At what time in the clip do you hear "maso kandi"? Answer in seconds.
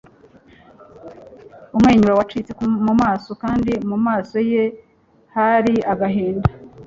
3.01-3.73